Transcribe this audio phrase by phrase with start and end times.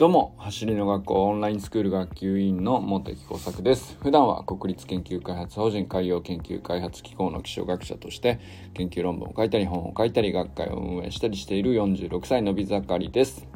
[0.00, 3.98] どうも、走りの学校オンラインスクール学級委員の元木工作です。
[4.00, 8.40] 普段は国立研究開発法人海洋研究開発機構の気象学者として
[8.72, 13.46] 研究論文を書いたり本を書いたり学会を運営したりしている46歳のび盛りです。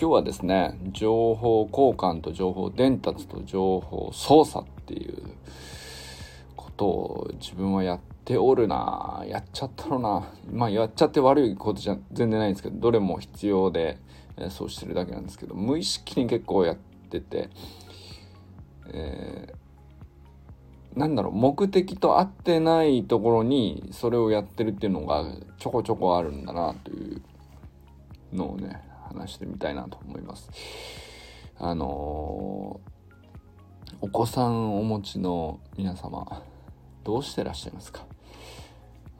[0.00, 5.22] 今日はですね、情報交換と情報伝達と情報操作っていう
[6.56, 13.98] ことを自分はやっておるなやっちゃったろなまあやっちゃって悪いことじゃ全然ないんですけどどれも必要で
[14.36, 17.50] えそうしてるだけなんですけど無意識に結構やってて、
[18.88, 25.24] えー、なんだろう目的と合ってないところにそれをやってるっていうのが
[25.58, 27.22] ちょこちょこあるんだなという
[28.32, 30.50] のをね話してみたいなと思います。
[31.58, 36.42] あのー、お子さんお持ちの皆様
[37.04, 38.04] どうしてらっしゃいますか？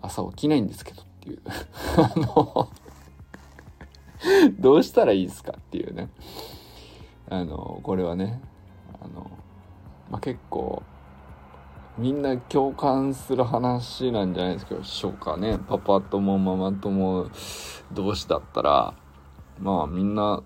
[0.01, 1.41] 朝起きないんですけどっていう
[1.97, 2.69] あの
[4.59, 6.09] どうしたらいいですかっていうね。
[7.29, 8.41] あのこれはね
[9.01, 9.31] あの、
[10.11, 10.83] まあ、結構
[11.99, 15.59] みんな共感する話なんじゃないですけどしょうかね。
[15.69, 17.29] パパともママとも
[17.93, 18.95] 同士だったら
[19.61, 20.43] まあみんな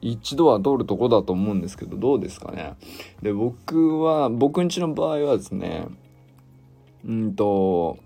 [0.00, 2.76] 一度は通るとこだと思うんですけどどうですかね。
[3.22, 5.86] で僕は僕んちの場合はですね
[7.04, 7.98] うんと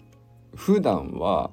[0.54, 1.50] 普段は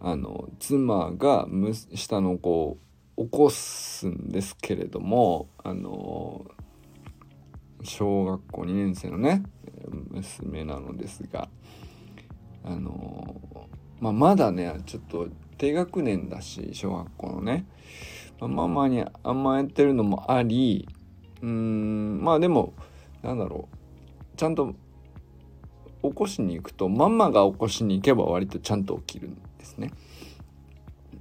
[0.00, 1.46] あの妻が
[1.94, 2.78] 下の子を
[3.16, 6.46] 起こすんですけれどもあの
[7.82, 9.42] 小学校2年生のね
[10.10, 11.48] 娘なのですが
[12.64, 13.40] あの、
[14.00, 17.66] まあ、まだねちょっと低学年だし小学校のね、
[18.40, 20.88] まあ、ママに甘えてるのもあり
[21.42, 22.74] うんまあでも
[23.22, 24.74] なんだろうちゃんと
[26.02, 29.30] 起こしに行くとママが起こしに行けば割とちゃんと起きる
[29.68, 29.92] ですね。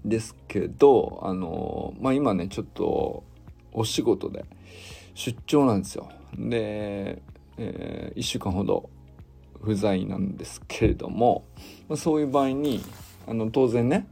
[0.05, 3.23] ですけどあのまあ今ねちょっと
[3.73, 4.45] お仕事で
[5.13, 6.09] 出張なんですよ。
[6.37, 7.21] で、
[7.57, 8.89] えー、1週間ほど
[9.61, 11.43] 不在なんですけれども、
[11.89, 12.81] まあ、そういう場合に
[13.27, 14.07] あの当然ね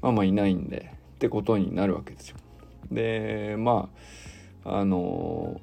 [0.00, 2.36] ママいないんでってことになるわけですよ。
[2.90, 3.88] でま
[4.64, 5.60] ああの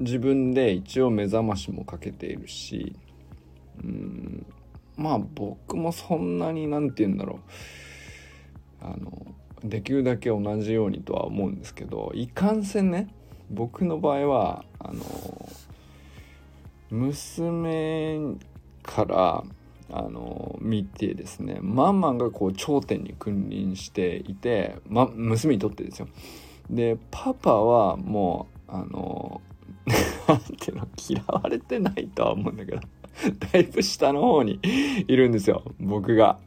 [0.00, 2.94] 自分で一応目覚ましもかけているし
[3.82, 4.46] うん
[4.96, 7.38] まあ僕もそんなに何て言うんだろう。
[8.80, 9.26] あの
[9.64, 13.08] できるだけ同じようにとは思うんですけどいかんせんね
[13.50, 15.48] 僕の場合はあの
[16.90, 18.20] 娘
[18.82, 19.44] から
[19.90, 26.08] あの見てですねママがこう頂点に君臨していて、ま、娘にとってですよ。
[26.70, 29.40] でパパはもうあの
[30.26, 32.80] なんていうの嫌われてないとは思うんだけど。
[33.52, 34.60] だいぶ下の方に
[35.06, 35.62] いるんですよ。
[35.80, 36.38] 僕が。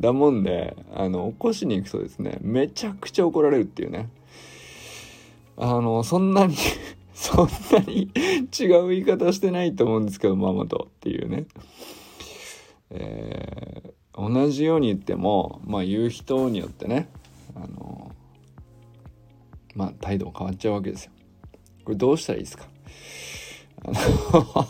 [0.00, 4.08] だもんであの起こしに行くとですねめちゃくちゃ怒られるっていうね。
[5.56, 6.56] あのそんなに
[7.14, 8.10] そんなに
[8.58, 11.44] 違う言い方してないと思うんですけどママとっていうね、
[12.90, 17.08] えー、同じように言ってもまあ言う人によってね
[17.54, 18.10] あの
[19.74, 21.12] まあ態度も変わっちゃうわけですよ。
[21.84, 22.66] これどうしたらいいですか？
[23.84, 24.66] あの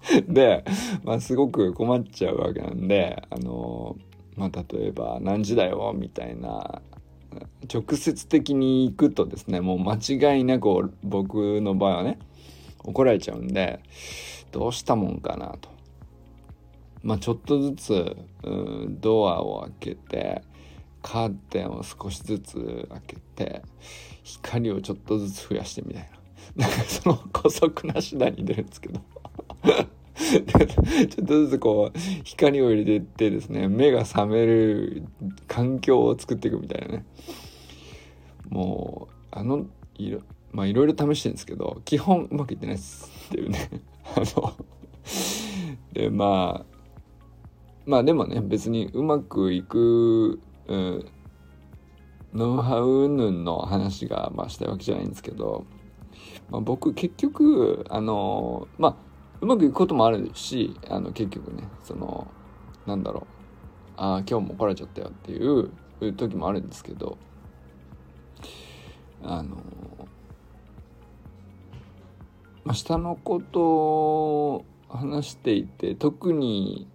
[0.28, 0.64] で、
[1.04, 3.96] まあ、すごく困っちゃうわけなんで、あの、
[4.36, 6.82] まあ、例えば、何時だよ、みたいな、
[7.72, 12.18] 直接的に行くとですね、もう間違いなく僕の場合はね、
[12.84, 13.80] 怒られちゃうんで、
[14.52, 15.68] どうしたもんかなと。
[17.02, 20.42] まあ、ちょっとずつ、うん、ドアを開けて、
[21.02, 23.62] カーテンを少しずつ開けて、
[24.22, 26.20] 光をちょっとずつ増やしてみたいな。
[26.56, 29.00] なんかその姑息な手段に出るんですけど
[30.20, 35.04] ちょっとずつこう光を入れていってですね目が覚める
[35.48, 37.04] 環境を作っていくみたいなね。
[38.48, 39.66] もうあの
[39.96, 40.20] いろ
[40.52, 43.70] まあいろいろ試してるんですけど基本うまくいってないっすっていうね。
[44.16, 44.52] あの
[45.92, 46.80] でまあ
[47.86, 51.04] まあでもね別にうまくいく、うん、
[52.34, 55.64] ノウハウ云々の話が、まあ、したいわけじゃないんですけど、
[56.50, 59.09] まあ、僕結局あのまあ
[59.40, 62.28] うまくいくこともあるしあの結局ねその
[62.86, 63.40] なんだろう。
[63.96, 65.70] ああ今日も怒られちゃったよっていう
[66.14, 67.18] 時もあるんですけど
[69.22, 69.56] あの
[72.64, 76.88] まあ、下のことを話していて特に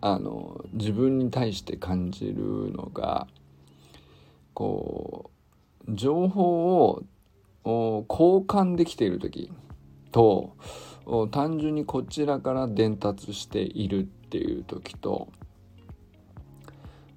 [0.00, 3.26] あの自分に対して感じるのが
[4.54, 5.30] こ
[5.86, 7.02] う情報を
[7.64, 9.50] 交換できている時
[10.12, 10.54] と
[11.30, 15.28] 単純にこちらから伝達しているっていう時と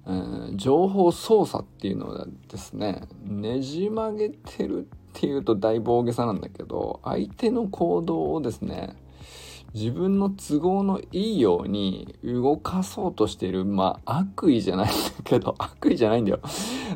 [0.06, 8.96] うん、情報操作っていうのはですねねじ曲げてるっていうとだいぶ大げさなんだけど相手の行動をですね
[9.72, 16.40] 自分の都合のいいように動かそうとしている、まあ悪意じゃないんだけど、 悪意じゃないんだよ。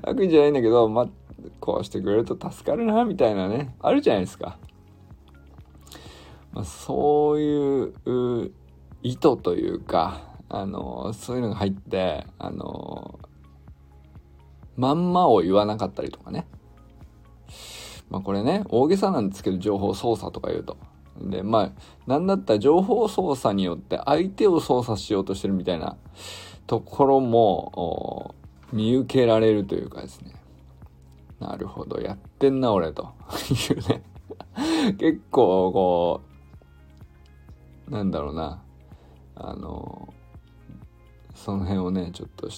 [0.03, 1.09] 悪意じゃないんだけど、まあ、
[1.61, 4.59] こうしてくれると助かるな、みたいなね、あるじゃないですか。
[6.55, 8.53] まあ、そういう
[9.03, 13.19] 意図というか、あの、そういうのが入って、あの、
[14.77, 16.47] まんまを言わなかったりとかね。
[18.09, 20.77] まあこれね、大げさなんですけど、情報操作とか言うと。
[21.21, 21.73] で、まあ、
[22.07, 25.97] なんだったら情報操作によって相手を操作しようとしてるみたいな
[26.67, 28.35] ところも
[28.73, 30.35] 見受けられるというかですね。
[31.41, 33.13] なるほど、やってんな俺と
[33.71, 34.03] いうね
[34.99, 36.34] 結構こう、
[37.89, 38.63] なんだろうな。
[39.37, 40.13] あの、
[41.35, 42.49] その辺をね、ちょっと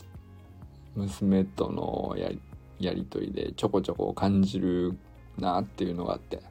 [0.94, 2.40] 娘とのやり、
[2.78, 4.98] やりとりでちょこちょこ感じる
[5.38, 6.42] なっていうのがあってや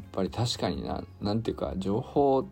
[0.00, 2.46] っぱり確かにな何ていうか情報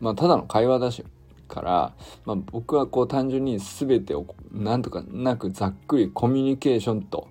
[0.00, 1.04] まあただの会話だし
[1.48, 1.94] から、
[2.24, 7.28] まあ、僕はこう単純に全てをなんとかなくざっくりコミュニケーションと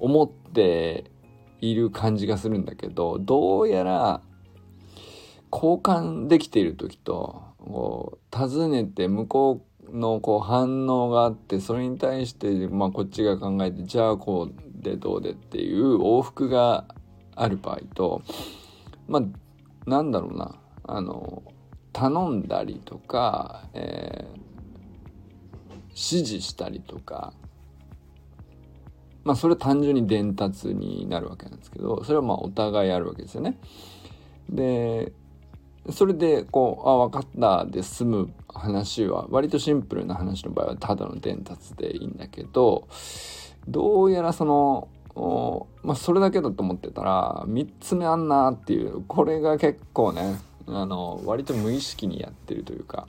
[0.00, 1.04] 思って
[1.60, 4.20] いる感じがするんだけどどうやら
[5.52, 16.86] 交換できている時とこう尋ねて向こうのこう反応があってそれに対して、まあ、こっちが考えてじゃあこうでどうでっていう往復が
[17.36, 18.22] ある場合と
[19.06, 19.22] まあ
[19.88, 21.42] なんだろうなあの
[21.92, 24.38] 頼んだりとか、えー、
[25.90, 27.34] 指示したりとか
[29.24, 33.58] まあそれは単純に伝達になるわけなんですけどそれはまあお互いあるわけですよね。
[34.48, 35.12] で
[35.90, 42.86] それでこう「あ分かった」で済む話は割とシンプルな話の場合はただの伝達でいいんだけど
[43.66, 44.88] どうやらその
[45.82, 53.08] まあそれだけだと思ってたら3つ目あんなっていうこれが結構ねあの割と無意識にやってるというか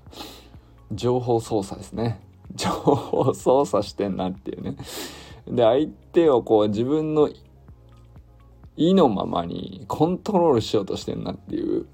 [0.92, 2.20] 情報操作ですね。
[2.56, 4.75] 情報操作してんなっていうね。
[5.48, 7.30] で相手をこう自分の
[8.75, 11.86] 意のままにコントロールしようとしてんなっていう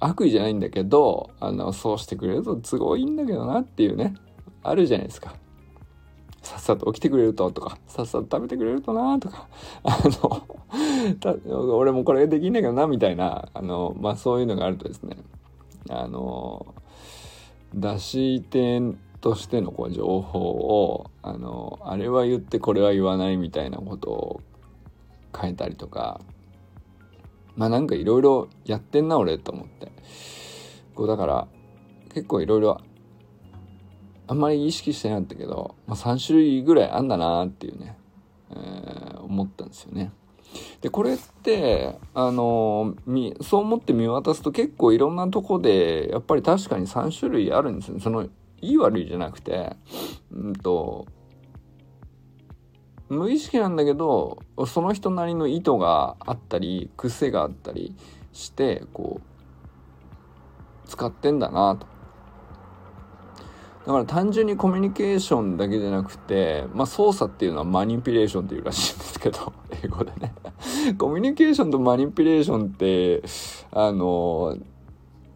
[0.00, 4.14] 悪意じゃないんだけどあのそうしてくれると都合いいんだけどなっていうね。
[4.62, 5.34] あるじゃないですか。
[6.42, 9.48] さっさと起きてくれるととか、さっさと食べてくれるとなとか、
[9.82, 15.16] あの、俺もこれできんねえけどな、みたいな、あの、まあそういうのがあるとですね、
[15.90, 16.74] あの、
[17.74, 18.80] 出し手
[19.20, 24.40] としてのこう情報を、あの、あれは言ってこれは言わないみたいなことを
[25.38, 26.20] 変えたりとか、
[27.58, 29.92] まあなんかいろいろやってんな俺と思って。
[30.94, 31.46] こうだから
[32.14, 32.80] 結構いろいろ
[34.26, 37.96] あんまり意識してなかったけど、まあ、3種類ぐらいあんだなっていうね、
[38.50, 40.12] えー、思ったんですよね。
[40.80, 48.00] で、これって、あのー、そう思って見渡すと結構いろんなとこで、やっぱり確かに3種類あるんですよね。
[48.00, 48.30] その、い
[48.60, 49.76] い悪いじゃなくて、
[50.30, 51.06] うんと、
[53.08, 57.94] 無意識なんだけど、その人なりの意図があったり、癖があったり
[58.32, 59.20] して、こ
[60.86, 61.86] う、使ってんだなと。
[63.86, 69.52] だから単純にコミュニケーションだけじゃなくて、まあ操作っていうのはマニピュレーションっていうらしいんですけど、
[69.82, 70.34] 英語でね。
[70.98, 73.22] コミュニケーションとマニピュレーションって、
[73.72, 74.58] あの、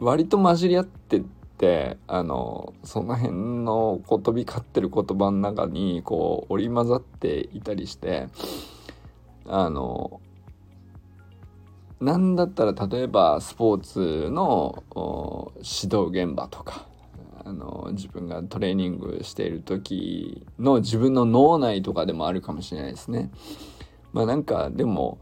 [0.00, 1.22] 割と混じり合って
[1.62, 8.26] て、あの、その辺のこう飛び交ってる言葉の中に、こう織り交ざっていたりして、
[9.46, 10.20] あの、
[12.00, 14.82] なんだったら例えばスポーツの
[15.58, 16.88] 指導現場とか、
[17.44, 23.30] あの自分がトレーニングしている時の自分の脳内とかでもあるかもしれないですね。
[24.12, 25.20] まあなんかでも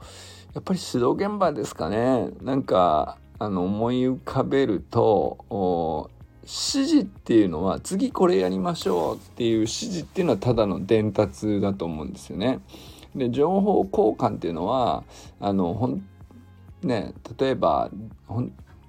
[0.55, 6.11] やっぱり指導現場ですかねなんかあの思い浮かべると
[6.43, 12.61] 指示っていうのは次これやりましょうっていう指示っていうのはただの伝達だと思うんですよね。
[13.15, 15.05] で情報交換っていうのは
[15.41, 16.05] あのほん
[16.83, 17.91] ね例えば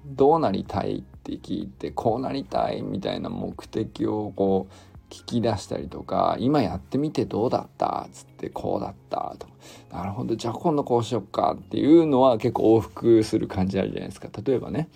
[0.06, 9.46] どうなりたいって聞いてこうなりたいみたいな目的をこう聞き出したりとか今やってみてどうだったっつってこうだったと
[9.94, 14.88] なるほどじゃあ今度こうしよっかっていうのは結構往復する感じあるじゃないですか例えばね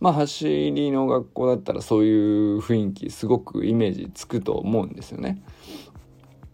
[0.00, 5.42] まあ走りの学校だったらそういう雰囲気すごくイメージつくと思うんですよね。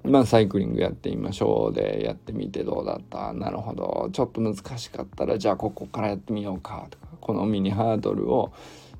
[0.05, 3.33] まあサイクリングやってみましょうでやってみてどうだった。
[3.33, 4.09] なるほど。
[4.13, 6.87] ちょっと難しかったらじゃあここからやってみようか。
[6.91, 8.53] とかこのミニハードルを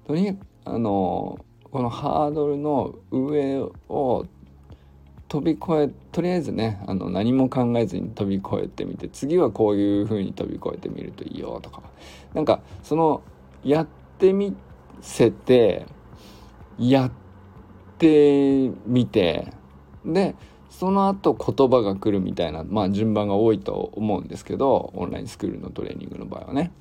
[0.07, 1.39] とにかくあの
[1.71, 4.27] このハードルの上を
[5.29, 11.83] 飛び越えとりあえずねあの何も考えずに飛び越えてみて次はこういう風に飛び越えてみるといいよとか。
[12.35, 13.23] なんかその
[13.65, 13.87] やっ
[14.21, 14.55] てみ
[15.01, 15.87] せて
[16.79, 17.11] やっ
[17.99, 19.53] てみて
[20.05, 20.37] で
[20.69, 26.73] その後言葉が来るみたいな、まあ、順番が多いと思うんですけどオンラインスクールのトレーニングの場合はね。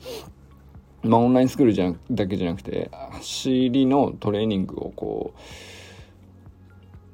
[1.02, 5.40] まあ、オンラインスクールじゃだけじゃなくて走りのトレーニングをこう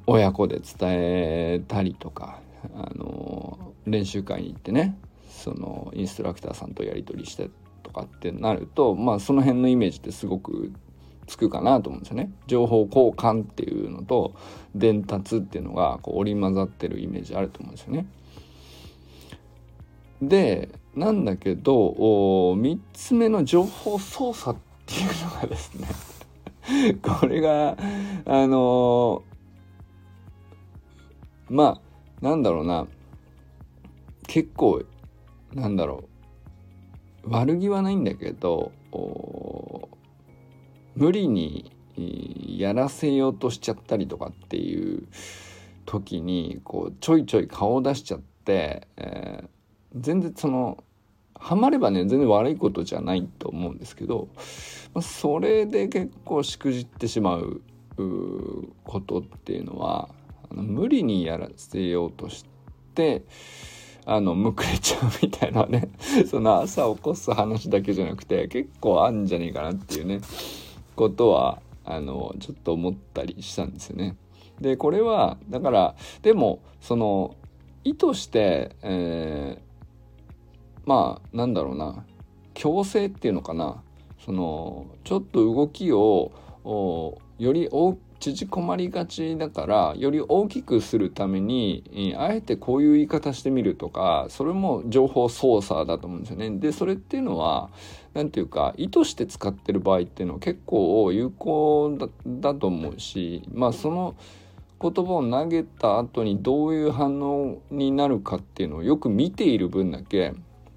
[0.07, 2.39] 親子で伝えたりとか、
[2.75, 4.97] あの練習会に行ってね
[5.29, 7.49] そのインストラクターさんとやり取りして
[7.95, 10.71] かってなるとまあその辺のイメージってすごく
[11.27, 12.31] つくかなと思うんですよね。
[12.45, 14.35] 情報交換っていうのと
[14.75, 18.05] 伝達っていうのがこう織り交ざってるイメージあると思うんですよね。
[20.21, 21.73] でなんだけど
[22.53, 25.87] 3つ目の情報操作っていうのがですね
[27.01, 27.77] これが
[28.25, 29.23] あの
[31.49, 31.79] ま
[32.21, 32.87] あなんだろうな
[34.27, 34.83] 結構
[35.53, 36.14] なんだろう
[37.27, 38.71] 悪気はないんだけど
[40.95, 41.71] 無理に
[42.57, 45.07] やらせようとしちゃったりとかっていう
[45.85, 49.47] 時にこうちょいちょい顔を出しちゃって、えー、
[49.95, 50.83] 全然その
[51.37, 54.29] ハマればね全然悪いことじゃないと思うんですけど、
[54.93, 57.61] まあ、それで結構しくじってしまう
[58.83, 60.09] ことっていうのは
[60.51, 62.45] 無理にやらせようとし
[62.93, 63.23] て
[64.05, 65.89] あのむくれちゃうみたいなね。
[66.29, 70.21] その朝起こす話だけじゃなくて結構あんじゃねえかなっていうね。
[70.95, 74.15] ことはあのちょっと思ったりしたんですよね。
[74.61, 77.35] でこれはだからでもその
[77.83, 82.05] 意図して、えー、まあなんだろうな。
[82.53, 83.83] 強制っていうのかな。
[84.19, 86.31] そのちょっと動きを
[87.37, 87.97] より大
[88.33, 96.49] 縮こまりがちだからより大きくするためにあえてこういう言い方してみるとかそれも情報操作だと思うんですよね。
[96.51, 97.69] でそれっていうのは
[98.13, 104.15] 何て言うか意図して使ってる場合っていうのは結構有効だと思うしまあその
[104.81, 110.33] 言葉を投げた後にどういう反応になるかっていうのをよく見ている分だけ、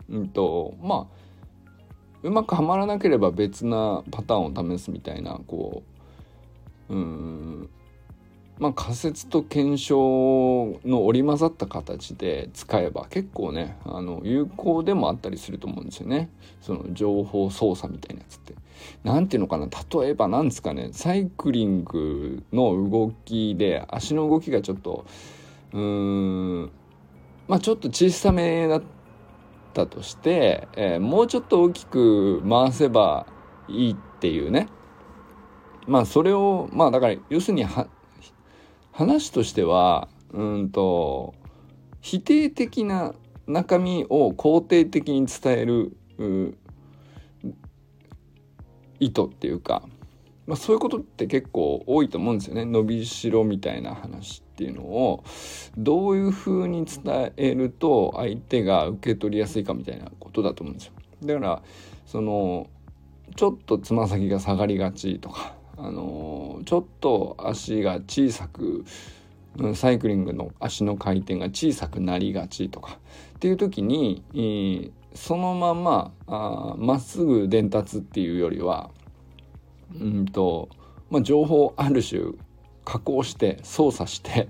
[0.09, 1.19] うんと、まあ
[2.23, 5.98] うまくはまらなければ別なパターンを試すみたいなこう
[6.91, 7.69] うん
[8.59, 16.29] まあ仮説と検証の織り交ざった形で使えば結構ねあの有効でもあったりすると思うんですよね。
[16.61, 18.55] その情報操作みたいなやつって。
[19.05, 20.91] 何ていうのかな例えば何ですかね。
[20.93, 25.05] サイクリングの動きで足の動きがちょっと
[25.73, 26.71] うーん
[27.47, 28.83] まあちょっと小さめだっ
[29.73, 33.27] たとして、えー、もうちょっと大きく回せば
[33.69, 34.69] いいっていうね。
[35.89, 37.67] まあそれをまあだから要するに
[38.93, 41.35] 話としてはうんと
[42.01, 43.15] 否定的な
[43.47, 45.97] 中身を肯定的に伝える
[49.01, 49.83] 意図っていうか、
[50.47, 55.25] まあ、そういうことって結構多いと思うんですよね伸びしろみたいな話っていうのを
[55.79, 60.93] どういうふうに伝えると相手が受け取りやすいかみたいなことだと思うんですよ。
[61.25, 61.63] だから
[62.05, 62.69] その
[63.37, 68.85] ちょっとつま先が下がりがちとかあのちょっと足が小さく
[69.75, 72.99] サイクリングの足の回転が小さくなりがちとか
[73.37, 76.13] っていう時に、えー、そのまま
[76.77, 78.91] まっすぐ伝達っていうよりは
[79.99, 80.69] うんと、
[81.11, 82.33] まあ、情報ある種
[82.85, 84.49] 加工して操作して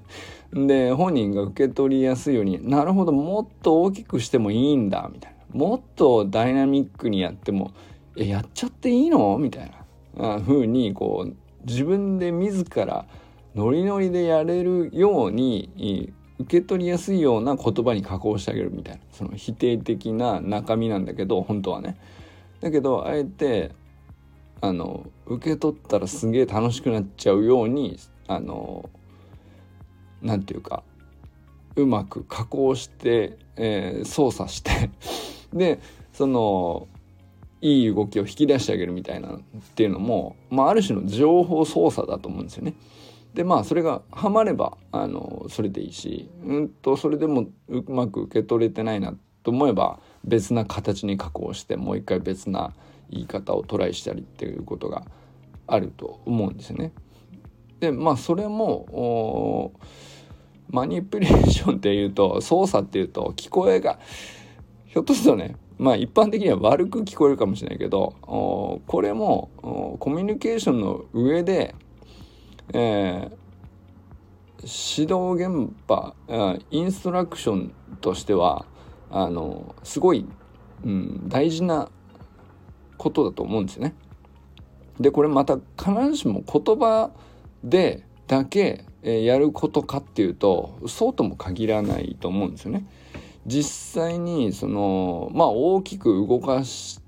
[0.53, 5.39] で本人が受け取りやすいようになるほどもっと大きくしてもいいんだみたいな。
[5.53, 7.73] もっとダイナミックにやっても
[8.17, 9.39] えやっちゃっていいの？
[9.39, 9.73] みたいな。
[10.19, 13.07] 風にこう自分で自ら
[13.55, 21.97] ノリノリでやれるように受け取りやすいような言葉に加工してあげるみたいなその否定的な中身なんだけど本当はね。
[22.61, 23.73] だけどあえて
[24.61, 28.89] あの受け取ったらすげえ楽しくなっちゃうようにあの
[30.21, 30.83] なんていうか
[31.77, 34.91] うまく加工して、えー、操作して
[35.53, 35.79] で
[36.13, 36.89] その
[37.61, 39.41] いい動きを引き出してあげるみたいなっ
[39.75, 42.75] ていうのも、まあ、ある種の情報操作だと思うんですよね。
[43.35, 52.73] でまあそれがハマればあのそれでいいしうんとそれでもうまく受け取れてないなと思えば別な形に加工してもう一回別な
[53.11, 55.05] 言い方をトライしたりっていうことが
[55.67, 56.93] あると思うんですよね。
[57.81, 59.73] でまあそれも
[60.71, 63.99] マニピュレーションっていうと操作っていうと聞こえが
[64.87, 69.51] ひょっとするとねまあ一般的には悪く聞こえるかもしれないけどこれも
[70.01, 71.75] コミュニケーションの上で
[72.75, 76.15] えー、指導現場
[76.71, 78.67] インストラクションとしては
[79.11, 80.27] あのすごい、
[80.85, 81.89] うん、大事な
[82.99, 83.95] ことだと思うんですよね。
[85.01, 87.11] でこれまた必ずしも言葉
[87.63, 92.85] でだけやることかっていうとそうとも限らないと思うんですよね。
[93.49, 97.01] 実際にそのまあ大きく動かし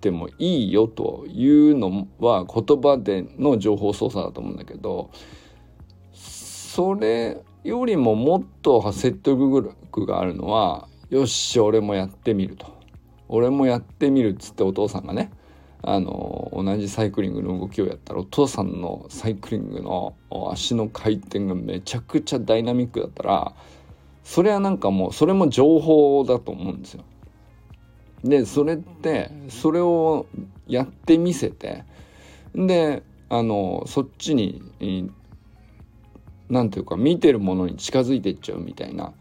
[0.00, 5.10] てもいいよというのは言葉での情報操作だと思うんだけど
[6.12, 12.74] それよりももっと説得力があるのはよし俺もやってみると。
[13.28, 15.30] 俺もやってみるっつってお父さんがね
[15.82, 20.14] あの同じサイクリングの動きをやったらお父さんのサイクリングの
[20.50, 23.54] 足の回転がめちゃくちゃダイナミックだったら
[24.24, 27.04] それはなんかもうそれも情報だと思うんですよ。
[28.24, 30.26] でそれってそれを
[30.66, 31.84] やってみせて
[32.54, 34.62] であのそっちに
[36.48, 39.12] 何ていうか見てるものに近づいていっちゃうみたいな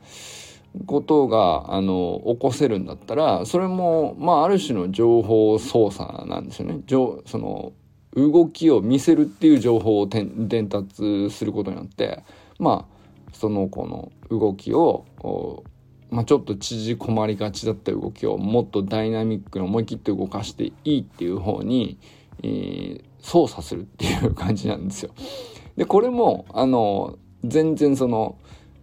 [0.86, 6.80] ことがあの起こせるんだったらそれもまあある種の情報操作なんですよね。
[6.88, 7.74] その
[8.16, 12.24] 動きを見せるっていう情報を伝達することによって
[12.60, 12.93] まあ
[13.34, 15.06] その子の動きを、
[16.10, 22.00] まあ、ちょっと縮こまりがちだった動きをもっとダイナミックに思い切って動かしていいっていう方に、
[22.44, 25.12] えー、操作するっていう感じなんですよ。
[25.76, 28.38] でこれもあの全然その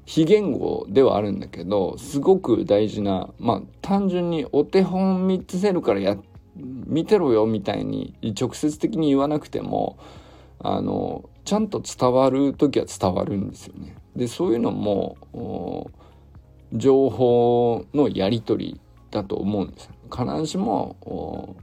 [0.04, 6.16] 非言語ではあるんだけどすごく大事なまあ単純にお手本見せるからや
[6.56, 9.98] 見てろよみたいに直接的に言わなくても
[10.58, 13.96] あのちゃんと伝わる時は伝わるんですよね。
[14.16, 15.90] でそういうのも
[16.72, 19.90] 情報のやり取りだと思うんです。
[20.10, 21.56] 必ずしも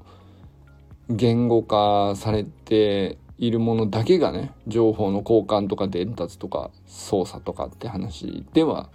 [1.09, 8.89] 言語化されているものだけがね情報の交換とか伝達とか操作とかって話では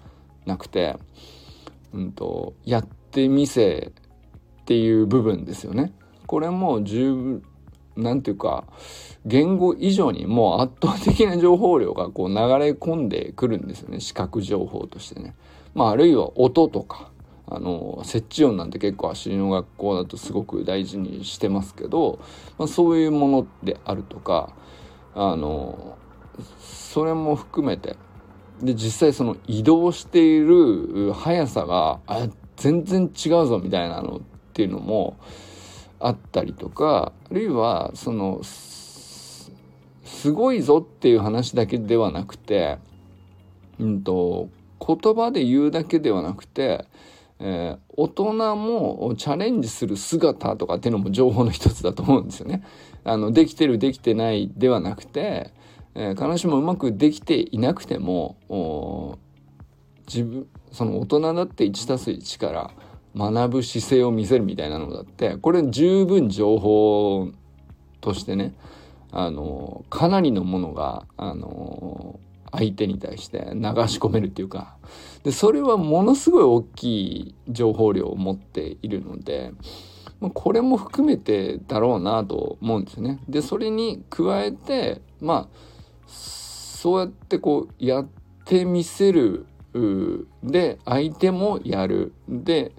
[0.45, 0.97] なくて、
[1.93, 3.93] うんと、やってみせ
[4.63, 5.93] っていう部分ですよね。
[6.27, 7.43] これも十
[7.97, 8.65] なんていうか
[9.25, 15.35] 言語以上にもう圧倒的な情報量がこう流れ込んでくるんですよね視覚情報としてね。
[15.75, 17.11] まああるいは音とか
[17.47, 22.19] あの設置音なんて結構走りの学校だとすごく大事にしてますけど、
[22.59, 24.55] まあ、そういうものであるとか
[25.15, 25.99] あの
[26.61, 27.97] それも含めて
[28.63, 34.21] で実際その移動している速さがあ全然違うぞみたいなのっ
[34.53, 35.17] ていうのも
[36.03, 39.51] あったりとかあるいはそのす
[40.33, 42.79] ごいぞっていう話だけではなくて、
[43.81, 46.87] うんと、言葉で言うだけではなくて
[47.45, 52.63] えー、大人もチャレンジする姿とかっていうのも情報の一つだと思うんですよね。
[53.03, 55.53] あの、できてるできてないではなくて、
[55.97, 59.19] えー、必ずしもうまくできていなくても、
[60.07, 62.71] 自分、その大人だって1たす1から
[63.17, 67.29] 学ぶ姿勢を見せるみたいなのだって、これ十分情報
[68.01, 68.55] としてね、
[69.11, 72.19] あの、かなりのものが、あの、
[72.53, 74.77] 相手に対して流し込めるっていうか
[75.25, 79.53] でそれはものすごい大きい情報量を持っているので、
[80.35, 83.21] これも含めてだろうなと思うんですよね。
[83.27, 85.57] でそれに加えてまあ
[86.07, 88.09] そうやってこうやっ
[88.45, 89.47] てみせる
[90.45, 92.73] で相手もやるで、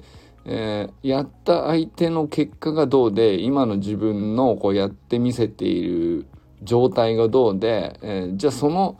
[0.45, 6.25] えー、やった相手の結果がどうで今の自分のこうやってみせている
[6.63, 8.97] 状態がどうで、えー、じゃあその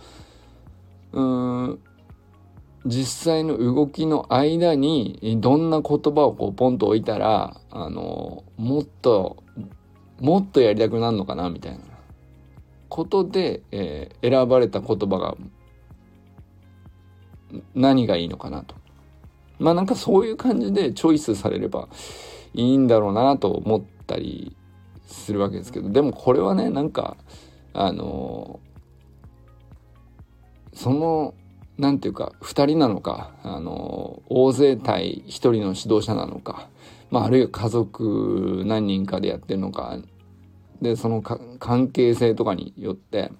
[1.11, 1.79] うん
[2.85, 9.43] 実際の動きの間にどんな言葉をこうポンと置いたらあのもっと
[10.19, 11.79] もっとやりたくなるのかなみたいな
[12.89, 15.35] ことで、えー、選ばれた言葉が
[17.73, 18.82] 何がいいのかなと。
[19.63, 21.87] まあなんかそういう感じでチョイスされれば
[22.53, 24.57] いいんだろうなと思ったり
[25.07, 27.15] するわけですけどでもこれはねなんか
[27.73, 28.59] あの
[30.73, 31.33] その
[31.77, 36.67] 何て言うか2人なのかあの大勢対1人の指導者なのか、
[37.09, 39.97] まあ、あるいは家族何人かでやってるのか
[40.81, 43.31] でその関係性とかによって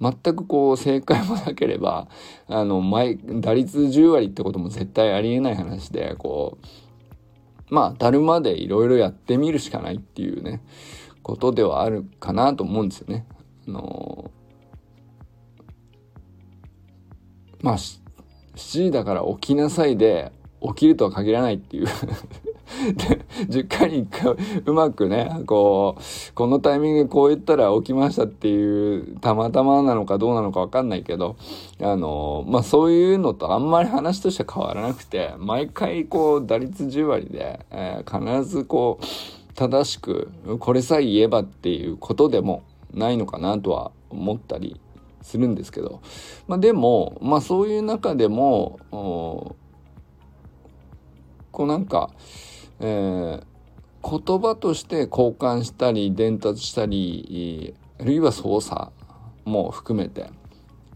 [0.00, 2.08] 全くこう正解もなければ
[2.46, 6.58] あの前打率10割ってことも絶対ありえない話でこ
[7.70, 10.62] うまあだるまでいろいろやってみるしかないっていうね
[11.22, 13.26] ことではあるかなと思うんですよね。
[13.66, 14.30] あの
[17.60, 17.96] まあ7
[18.56, 20.32] 時だから起きなさいで
[20.62, 21.86] 起きるとは限らないっていう
[23.48, 31.36] 10回に1回うまくねこうこのタイミングでこう言ったら起きましたっていうたまたまなのかどうなのか分かんないけど
[31.80, 39.04] あのまあそういうのとあんまり話としては変わらなくて毎回こう打率10割で、えー、必ずこう
[39.54, 44.80] 正しくこれさえ言えばっていうことでもないのかなとは思ったり
[45.22, 46.00] するんですけど、
[46.46, 49.56] まあ、でも、まあ、そういう中でもこ
[51.64, 52.10] うなんか、
[52.80, 58.92] えー、言葉として交換したり伝達したりあるいは操作
[59.44, 60.30] も含めて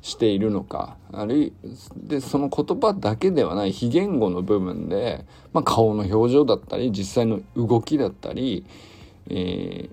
[0.03, 1.53] しているのかあるい
[1.97, 8.67] でその言葉だけではない非言語の部分で、まあ、顔の表情だったり実際の動きだったり、
[9.29, 9.89] え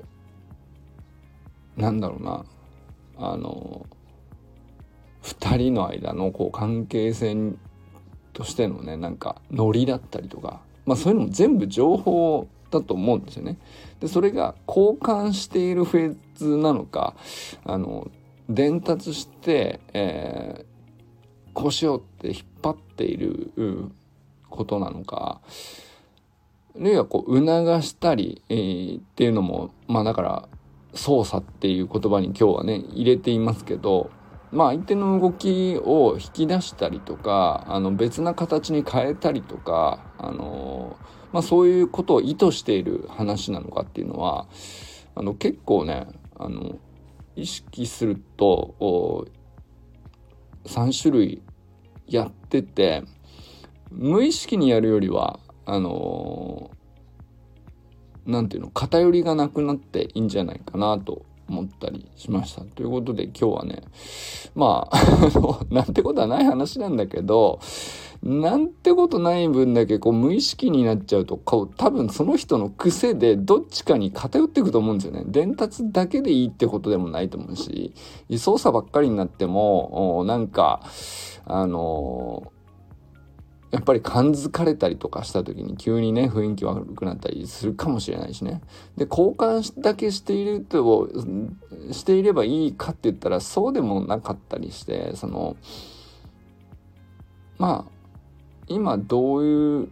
[1.77, 2.45] ー、なんだろうな
[3.17, 3.85] あの
[5.23, 7.53] 2人の間のこう関係性
[8.33, 13.59] としてのねなんかノリだったりとか、まあ、そういうのも全部情報だと思うんですよね。
[13.99, 17.13] でそれが交換しているフェーズなのか
[17.63, 18.09] あの
[18.49, 23.51] 伝達して、えー、こうしようって引っ張っている
[24.49, 25.41] ことなのか
[26.75, 30.49] あるいはこう促したり、えー、っていうのもまあだから
[30.95, 34.09] 操作っていう言葉に今日はね入れていますけど
[34.51, 40.97] まあ相手の動きを引き出したりとかあの別な形に変えたりとかあの、
[41.31, 44.47] まあ、そういうことを意図している話なのかっていうのは
[45.15, 46.07] あの結構ね
[46.37, 46.77] あの
[47.35, 49.27] 意識すると
[50.65, 51.41] 3種類
[52.07, 53.03] やってて
[53.91, 56.71] 無意識にやるよりはあの
[58.25, 62.61] 何ていうの偏りがなくなっていいんじゃないかなと思ったりしました。
[62.61, 63.83] ということで今日はね
[64.55, 64.97] まあ
[65.73, 67.59] なんてことはない話なんだけど
[68.21, 75.23] なんてことない分だけこう無意識になっちゃうとこう多分その人の癖でどっちかに偏っていくと思うんですよね。
[75.25, 77.93] 伝達だけでいいってことでもないと思うし
[78.37, 80.81] 操作ばっかりになってもなんか
[81.45, 82.51] あの
[83.71, 88.61] やっぱり感づかれたりとかした時に急にね雰囲気悪くなったりするかもしれないしね。
[88.97, 91.07] で交換だけしていると
[91.91, 95.55] していればいいかって言ったらそうでもなかったりしてその
[97.59, 97.91] まあ
[98.67, 99.89] 今どういう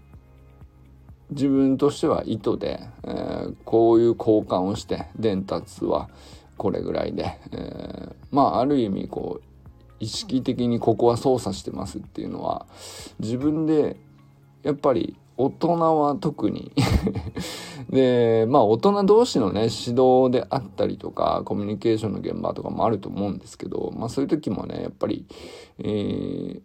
[1.30, 6.10] 自分としては意図で、えー、こういう交換をして伝達は
[6.58, 9.46] これぐらいで、えー、まあある意味こう
[9.99, 12.65] 意識的にここは操作してますっていうのは
[13.19, 13.97] 自分で
[14.63, 16.71] やっぱり大人は特に
[17.89, 25.25] でまあ大人同士のね指導であったりとかコミュニケーションの現場とかもあると思うんですけどまあそういう時もねやっぱり、
[25.79, 26.62] えー、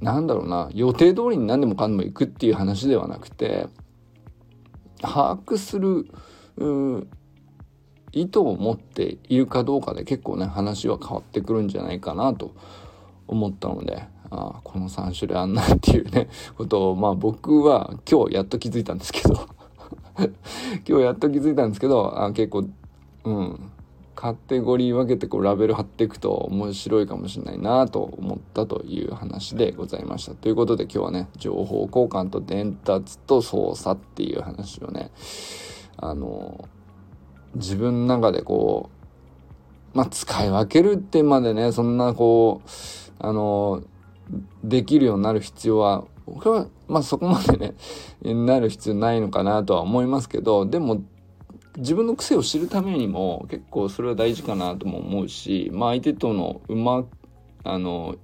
[0.00, 3.66] なんだろうな予定通りに何でもかんでも行くっていう話ではなくて
[5.02, 6.06] 把握する
[8.12, 12.54] 意図を持っているかどうかで結構ね話は変わってくるんじゃないかなと
[13.26, 19.34] 思ったのであこの3種類あんなっていうね ことをまあ僕は今日やっと気づいたんですけど
[20.88, 22.64] 今日やっと気づいたんですけどあ結構
[23.24, 23.70] うん
[24.20, 30.34] カテゴリー分けてこうラベル貼っていくと面白いかもしれないなと思ったという話でございました。
[30.34, 35.10] ということで今日はね、情報交換と伝達と操作っていう話をね、
[35.96, 36.68] あの、
[37.54, 38.90] 自分の中でこ
[39.94, 42.68] う、まあ、使い分けるってまでね、そんなこう、
[43.18, 43.82] あの、
[44.62, 47.74] できるようになる必要は、僕は、まあそこまでね、
[48.22, 51.02] なる必要ないのかなとは思いますけど、でも
[51.76, 57.04] 自分の癖を知るためにも結構それは大事かなとも思うし、まあ、相手とのうま
[57.62, 58.16] あの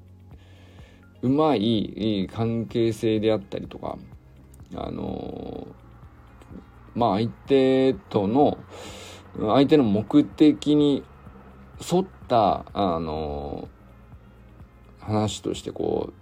[1.22, 3.98] うまい関係性であったりとか
[4.74, 5.68] あの
[6.94, 8.58] まあ相手との
[9.38, 11.02] 相手の目的に
[11.80, 13.68] 沿ったあの
[15.00, 16.12] 話としてこ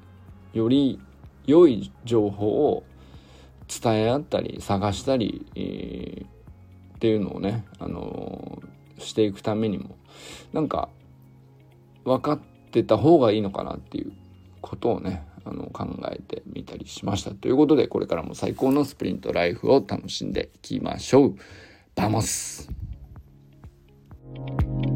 [0.54, 1.00] うより
[1.46, 2.84] 良い情報を
[3.68, 6.34] 伝え合ったり探したり、えー
[7.04, 8.62] っていうのをね、あの、
[8.98, 9.98] していくためにも
[10.54, 10.88] なんか
[12.04, 12.38] 分かっ
[12.70, 14.12] てた方がいいのかなっていう
[14.62, 17.32] ことをねあの考えてみたりしました。
[17.32, 21.34] ということでこれからも最高のスプリントライフを楽しんでいきましょう。
[21.94, 22.83] バモス。
[24.36, 24.93] Thank you.